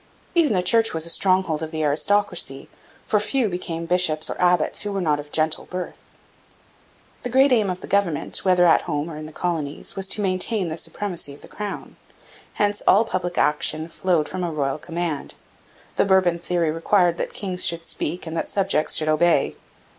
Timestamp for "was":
0.95-1.05, 9.95-10.07